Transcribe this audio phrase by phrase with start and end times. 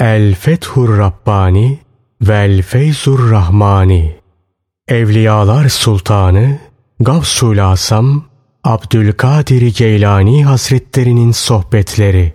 [0.00, 1.78] El Fethur Rabbani
[2.20, 4.16] Vel Feyzur Rahmani
[4.88, 6.58] Evliyalar Sultanı
[7.00, 8.24] Gavsul Asam
[8.64, 12.32] Abdülkadir Geylani Hazretlerinin Sohbetleri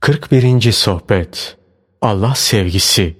[0.00, 0.72] 41.
[0.72, 1.56] Sohbet
[2.02, 3.16] Allah Sevgisi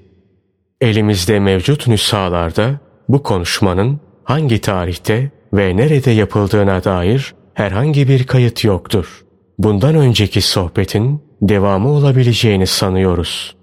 [0.81, 9.25] Elimizde mevcut nüshalarda bu konuşmanın hangi tarihte ve nerede yapıldığına dair herhangi bir kayıt yoktur.
[9.59, 13.57] Bundan önceki sohbetin devamı olabileceğini sanıyoruz.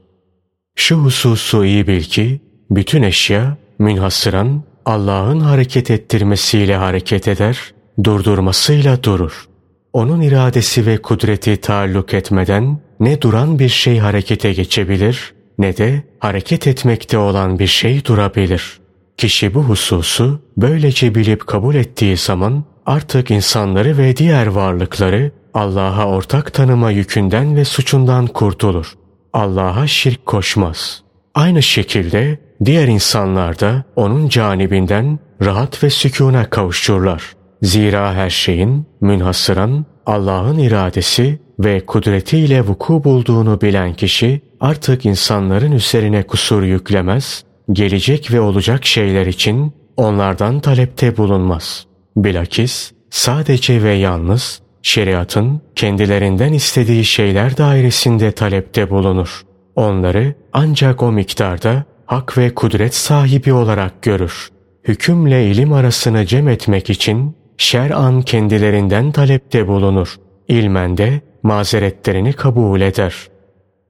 [0.76, 2.40] Şu hususu iyi bil ki
[2.72, 7.74] bütün eşya münhasıran Allah'ın hareket ettirmesiyle hareket eder,
[8.04, 9.46] durdurmasıyla durur.
[9.94, 16.68] Onun iradesi ve kudreti taalluk etmeden ne duran bir şey harekete geçebilir ne de hareket
[16.68, 18.80] etmekte olan bir şey durabilir.
[19.18, 26.54] Kişi bu hususu böylece bilip kabul ettiği zaman artık insanları ve diğer varlıkları Allah'a ortak
[26.54, 28.94] tanıma yükünden ve suçundan kurtulur.
[29.34, 31.04] Allah'a şirk koşmaz.
[31.36, 37.34] Aynı şekilde diğer insanlar da onun canibinden rahat ve sükûna kavuşurlar.
[37.62, 46.24] Zira her şeyin münhasıran Allah'ın iradesi ve kudretiyle vuku bulduğunu bilen kişi artık insanların üzerine
[46.24, 51.86] kusur yüklemez, gelecek ve olacak şeyler için onlardan talepte bulunmaz.
[52.18, 59.42] Bilakis sadece ve yalnız şeriatın kendilerinden istediği şeyler dairesinde talepte bulunur.
[59.76, 64.50] Onları ancak o miktarda hak ve kudret sahibi olarak görür.
[64.84, 70.16] Hükümle ilim arasını cem etmek için şer'an kendilerinden talepte bulunur.
[70.48, 73.16] İlmen de mazeretlerini kabul eder.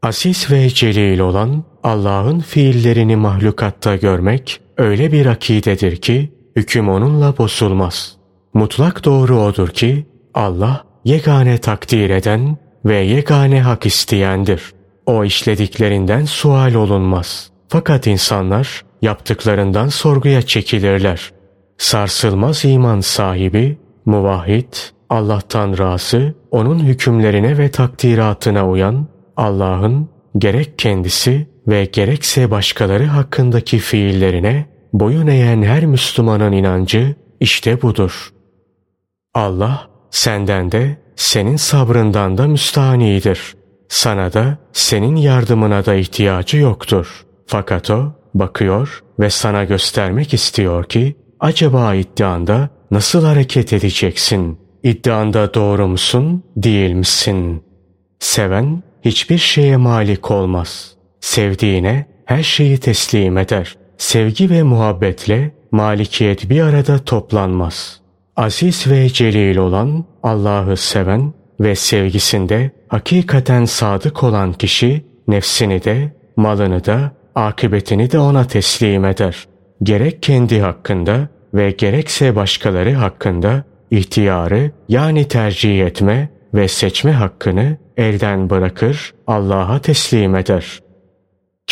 [0.02, 8.18] Asis ve celil olan Allah'ın fiillerini mahlukatta görmek öyle bir akidedir ki hüküm onunla bozulmaz.
[8.54, 14.74] Mutlak doğru odur ki Allah yegane takdir eden ve yegane hak isteyendir.
[15.06, 17.52] O işlediklerinden sual olunmaz.
[17.68, 21.32] Fakat insanlar yaptıklarından sorguya çekilirler.
[21.78, 24.74] Sarsılmaz iman sahibi, muvahhid,
[25.10, 34.66] Allah'tan razı, onun hükümlerine ve takdiratına uyan, Allah'ın gerek kendisi ve gerekse başkaları hakkındaki fiillerine
[34.94, 38.34] boyun eğen her Müslümanın inancı işte budur.
[39.34, 43.56] Allah senden de senin sabrından da müstahanidir.
[43.90, 47.26] Sana da senin yardımına da ihtiyacı yoktur.
[47.48, 54.60] Fakat o bakıyor ve sana göstermek istiyor ki acaba iddianda nasıl hareket edeceksin?
[54.84, 57.64] İddianda doğru musun, değil misin?
[58.20, 60.96] Seven hiçbir şeye malik olmaz.
[61.20, 63.76] Sevdiğine her şeyi teslim eder.
[63.98, 68.05] Sevgi ve muhabbetle malikiyet bir arada toplanmaz.
[68.36, 76.86] Aziz ve celil olan Allah'ı seven ve sevgisinde hakikaten sadık olan kişi nefsini de, malını
[76.86, 79.48] da, akıbetini de ona teslim eder.
[79.84, 88.50] Gerek kendi hakkında ve gerekse başkaları hakkında ihtiyarı yani tercih etme ve seçme hakkını elden
[88.50, 90.80] bırakır, Allah'a teslim eder.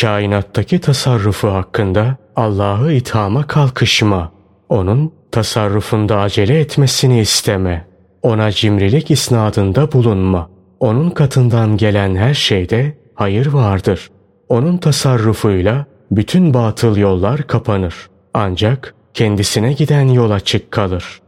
[0.00, 4.32] Kainattaki tasarrufu hakkında Allah'ı ithama kalkışma,
[4.68, 7.84] onun tasarrufunda acele etmesini isteme,
[8.22, 10.50] ona cimrilik isnadında bulunma.
[10.80, 14.10] Onun katından gelen her şeyde hayır vardır.
[14.48, 17.94] Onun tasarrufuyla bütün batıl yollar kapanır.
[18.34, 21.20] Ancak kendisine giden yol açık kalır.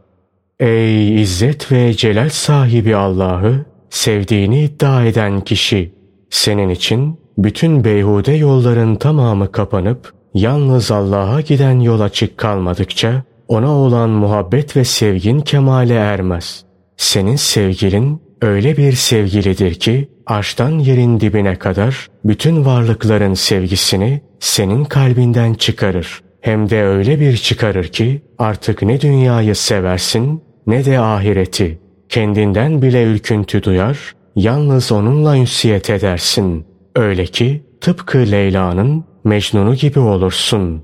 [0.59, 5.93] Ey izzet ve celal sahibi Allah'ı sevdiğini iddia eden kişi,
[6.29, 14.09] senin için bütün beyhude yolların tamamı kapanıp yalnız Allah'a giden yol açık kalmadıkça ona olan
[14.09, 16.65] muhabbet ve sevgin kemale ermez.
[16.97, 25.53] Senin sevgilin öyle bir sevgilidir ki arştan yerin dibine kadar bütün varlıkların sevgisini senin kalbinden
[25.53, 26.21] çıkarır.
[26.41, 31.79] Hem de öyle bir çıkarır ki artık ne dünyayı seversin ne de ahireti.
[32.09, 36.65] Kendinden bile ürküntü duyar, yalnız onunla ünsiyet edersin.
[36.95, 40.83] Öyle ki tıpkı Leyla'nın Mecnun'u gibi olursun.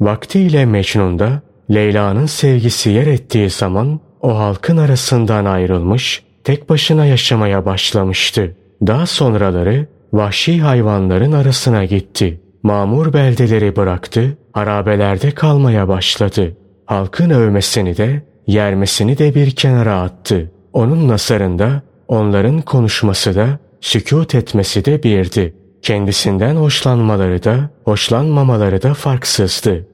[0.00, 8.56] Vaktiyle Mecnun'da Leyla'nın sevgisi yer ettiği zaman o halkın arasından ayrılmış, tek başına yaşamaya başlamıştı.
[8.86, 12.40] Daha sonraları vahşi hayvanların arasına gitti.
[12.62, 16.56] Mamur beldeleri bıraktı, harabelerde kalmaya başladı.
[16.86, 20.52] Halkın övmesini de, yermesini de bir kenara attı.
[20.72, 25.54] Onun nasarında onların konuşması da, sükut etmesi de birdi.
[25.82, 29.86] Kendisinden hoşlanmaları da, hoşlanmamaları da farksızdı.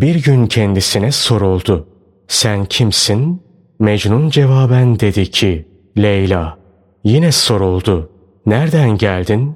[0.00, 1.88] Bir gün kendisine soruldu.
[2.28, 3.42] Sen kimsin?
[3.78, 5.68] Mecnun cevaben dedi ki,
[5.98, 6.58] Leyla.
[7.04, 8.10] Yine soruldu.
[8.46, 9.54] Nereden geldin?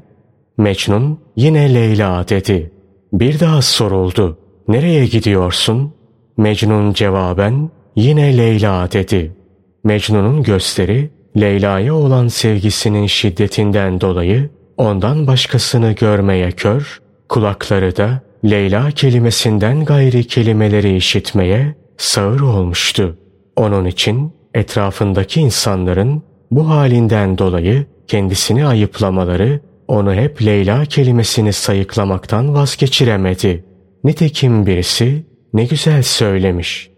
[0.58, 2.72] Mecnun yine Leyla dedi.
[3.12, 4.38] Bir daha soruldu.
[4.68, 5.92] Nereye gidiyorsun?
[6.36, 9.36] Mecnun cevaben yine Leyla dedi.
[9.84, 11.10] Mecnun'un gösteri
[11.40, 20.96] Leyla'ya olan sevgisinin şiddetinden dolayı ondan başkasını görmeye kör, kulakları da Leyla kelimesinden gayri kelimeleri
[20.96, 23.18] işitmeye sağır olmuştu.
[23.56, 33.64] Onun için etrafındaki insanların bu halinden dolayı kendisini ayıplamaları onu hep Leyla kelimesini sayıklamaktan vazgeçiremedi.
[34.04, 36.90] Nitekim birisi ne güzel söylemiş.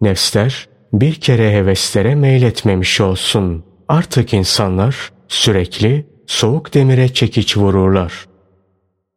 [0.00, 3.64] Nefsler bir kere heveslere meyletmemiş olsun.
[3.88, 8.26] Artık insanlar sürekli soğuk demire çekiç vururlar.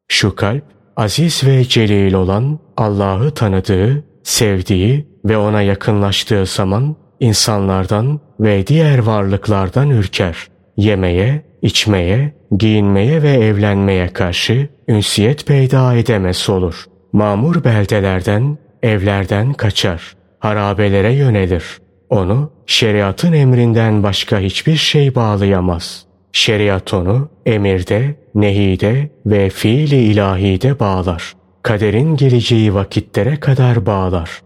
[0.08, 0.63] Şu kalp
[0.98, 9.90] aziz ve celil olan Allah'ı tanıdığı, sevdiği ve ona yakınlaştığı zaman insanlardan ve diğer varlıklardan
[9.90, 10.48] ürker.
[10.78, 16.86] Yemeye, içmeye, giyinmeye ve evlenmeye karşı ünsiyet peyda edemez olur.
[17.14, 20.16] Mamur beldelerden, evlerden kaçar.
[20.40, 21.64] Harabelere yönelir.
[22.10, 26.06] Onu şeriatın emrinden başka hiçbir şey bağlayamaz.
[26.32, 31.34] Şeriat onu emirde, nehide ve fiili ilahide bağlar.
[31.63, 34.42] Kaderin geleceği vakitlere kadar bağlar.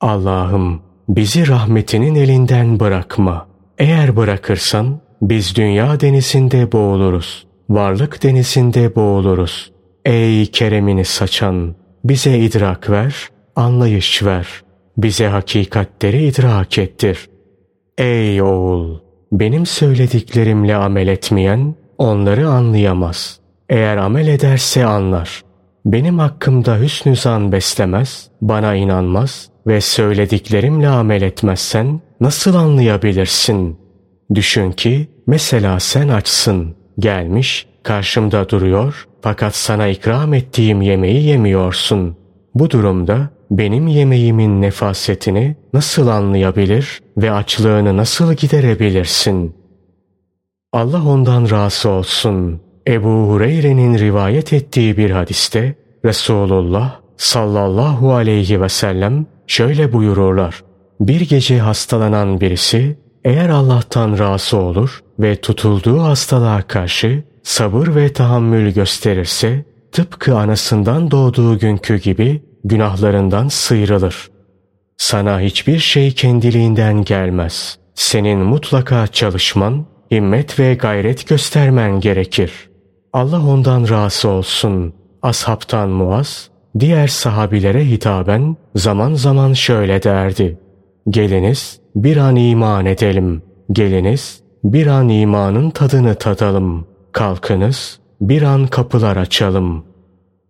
[0.00, 3.48] Allah'ım bizi rahmetinin elinden bırakma.
[3.78, 7.46] Eğer bırakırsan biz dünya denizinde boğuluruz.
[7.68, 9.72] Varlık denizinde boğuluruz.
[10.04, 11.74] Ey keremini saçan,
[12.04, 14.46] bize idrak ver, anlayış ver.
[14.96, 17.28] Bize hakikatleri idrak ettir.
[17.98, 18.98] Ey oğul!
[19.32, 23.40] Benim söylediklerimle amel etmeyen onları anlayamaz.
[23.68, 25.42] Eğer amel ederse anlar.
[25.84, 33.78] Benim hakkımda hüsnü zan beslemez, bana inanmaz ve söylediklerimle amel etmezsen nasıl anlayabilirsin?
[34.34, 42.16] Düşün ki mesela sen açsın, gelmiş, karşımda duruyor fakat sana ikram ettiğim yemeği yemiyorsun.
[42.54, 49.61] Bu durumda benim yemeğimin nefasetini nasıl anlayabilir ve açlığını nasıl giderebilirsin?
[50.72, 52.60] Allah ondan razı olsun.
[52.88, 55.74] Ebu Hureyre'nin rivayet ettiği bir hadiste
[56.04, 60.62] Resulullah sallallahu aleyhi ve sellem şöyle buyururlar.
[61.00, 68.74] Bir gece hastalanan birisi eğer Allah'tan razı olur ve tutulduğu hastalığa karşı sabır ve tahammül
[68.74, 74.30] gösterirse tıpkı anasından doğduğu günkü gibi günahlarından sıyrılır.
[74.96, 77.78] Sana hiçbir şey kendiliğinden gelmez.
[77.94, 82.52] Senin mutlaka çalışman, himmet ve gayret göstermen gerekir.
[83.12, 84.94] Allah ondan razı olsun.
[85.22, 90.58] Ashabtan Muaz, diğer sahabilere hitaben zaman zaman şöyle derdi.
[91.08, 93.42] Geliniz bir an iman edelim.
[93.72, 96.86] Geliniz bir an imanın tadını tadalım.
[97.12, 99.84] Kalkınız bir an kapılar açalım.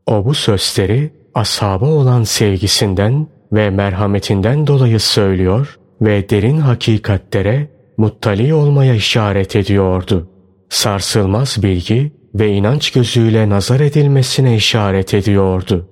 [0.06, 7.68] O bu sözleri ashaba olan sevgisinden ve merhametinden dolayı söylüyor ve derin hakikatlere
[8.02, 10.28] muttali olmaya işaret ediyordu.
[10.68, 15.88] Sarsılmaz bilgi ve inanç gözüyle nazar edilmesine işaret ediyordu.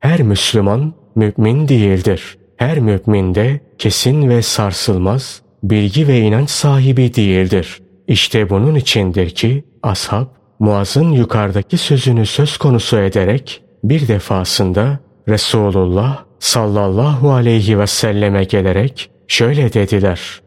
[0.00, 2.38] Her Müslüman mümin değildir.
[2.56, 7.82] Her mümin de kesin ve sarsılmaz bilgi ve inanç sahibi değildir.
[8.08, 10.26] İşte bunun içindir ki ashab
[10.58, 19.72] Muaz'ın yukarıdaki sözünü söz konusu ederek bir defasında Resulullah sallallahu aleyhi ve selleme gelerek şöyle
[19.72, 20.39] dediler.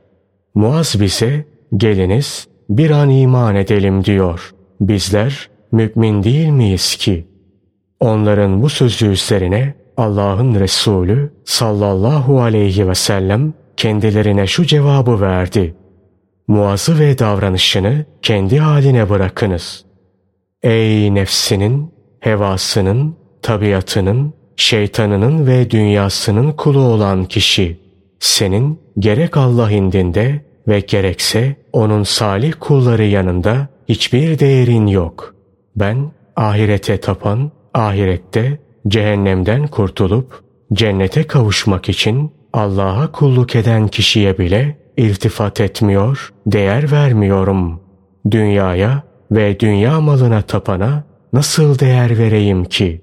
[0.55, 1.45] Muaz bize
[1.77, 4.53] geliniz bir an iman edelim diyor.
[4.81, 7.27] Bizler mümin değil miyiz ki?
[8.00, 15.75] Onların bu sözü üzerine Allah'ın Resulü sallallahu aleyhi ve sellem kendilerine şu cevabı verdi.
[16.48, 19.86] Muaz'ı ve davranışını kendi haline bırakınız.
[20.63, 27.83] Ey nefsinin, hevasının, tabiatının, şeytanının ve dünyasının kulu olan kişi,
[28.24, 35.36] senin gerek Allah indinde ve gerekse onun salih kulları yanında hiçbir değerin yok.
[35.75, 45.62] Ben ahirete tapan, ahirette cehennemden kurtulup cennete kavuşmak için Allah'a kulluk eden kişiye bile iltifat
[45.62, 47.82] etmiyor, değer vermiyorum.
[48.32, 51.03] Dünyaya ve dünya malına tapana
[51.34, 53.01] nasıl değer vereyim ki?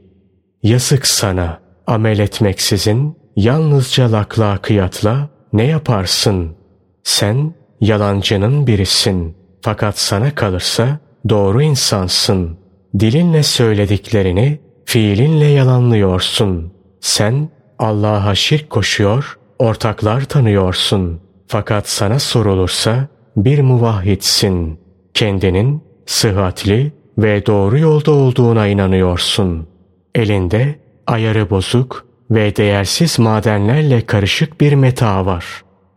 [0.63, 6.57] Yazık sana, amel etmeksizin, yalnızca laklakiyatla ne yaparsın?
[7.03, 9.37] Sen yalancının birisin.
[9.63, 12.59] Fakat sana kalırsa doğru insansın.
[12.99, 16.73] Dilinle söylediklerini fiilinle yalanlıyorsun.
[17.01, 21.21] Sen Allah'a şirk koşuyor, ortaklar tanıyorsun.
[21.47, 24.81] Fakat sana sorulursa bir muvahhidsin.
[25.15, 29.69] Kendinin sıhhatli ve doğru yolda olduğuna inanıyorsun.
[30.15, 30.75] Elinde
[31.07, 35.45] ayarı bozuk ve değersiz madenlerle karışık bir meta var.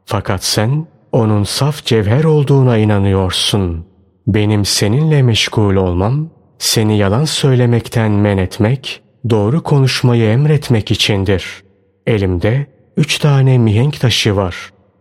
[0.05, 3.85] Fakat sen onun saf cevher olduğuna inanıyorsun.
[4.27, 11.63] Benim seninle meşgul olmam, seni yalan söylemekten men etmek, doğru konuşmayı emretmek içindir.
[12.07, 14.55] Elimde üç tane mihenk taşı var.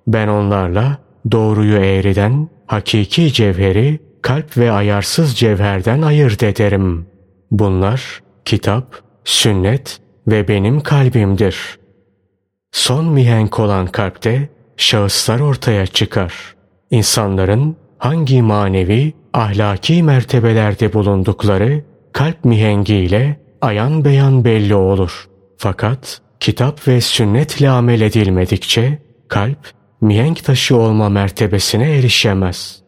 [0.07, 0.99] Ben onlarla
[1.33, 7.07] doğruyu eğriden, hakiki cevheri kalp ve ayarsız cevherden ayırt ederim.
[7.51, 11.79] Bunlar kitap, sünnet ve benim kalbimdir.
[12.73, 16.35] Son mihenk olan kalpte şahıslar ortaya çıkar.
[16.91, 25.29] İnsanların hangi manevi, ahlaki mertebelerde bulundukları kalp mihengiyle ayan beyan belli olur.
[25.59, 28.99] Fakat kitap ve sünnetle amel edilmedikçe
[29.29, 32.83] kalp mihenk taşı olma mertebesine erişemez.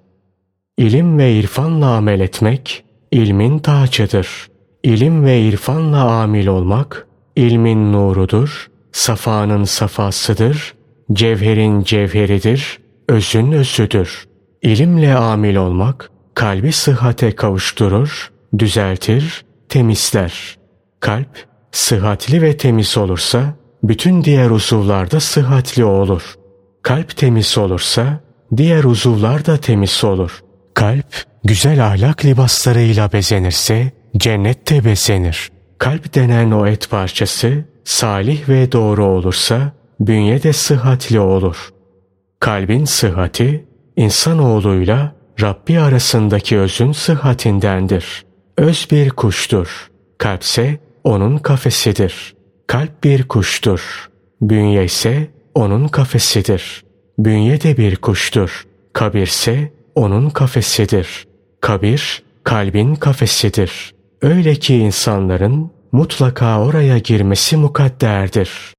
[0.79, 4.49] İlim ve irfanla amel etmek ilmin tacıdır.
[4.83, 10.75] İlim ve irfanla amil olmak ilmin nurudur, safanın safasıdır,
[11.13, 14.25] cevherin cevheridir, özün özüdür.
[14.63, 20.59] İlimle amil olmak kalbi sıhhate kavuşturur, düzeltir, temizler.
[21.01, 26.35] Kalp sıhhatli ve temiz olursa bütün diğer uzuvlarda sıhhatli olur.
[26.83, 28.21] Kalp temiz olursa
[28.57, 30.43] diğer uzuvlar da temiz olur.
[30.75, 35.54] Kalp güzel ahlak libaslarıyla bezenirse cennette bezenir.
[35.85, 41.71] Kalp denen o et parçası salih ve doğru olursa bünye de sıhhatli olur.
[42.41, 43.65] Kalbin sıhhati
[43.97, 48.25] insanoğluyla Rabbi arasındaki özün sıhhatindendir.
[48.59, 49.91] Öz bir kuştur.
[50.19, 52.35] Kalpse onun kafesidir.
[52.67, 54.09] Kalp bir kuştur.
[54.41, 56.85] Bünye ise onun kafesidir.
[57.19, 58.65] Bünye de bir kuştur.
[58.93, 61.27] Kabirse onun kafesidir.
[61.61, 63.94] Kabir kalbin kafesidir.
[64.25, 68.51] Öyle ki insanların mutlaka oraya girmesi mukadderdir.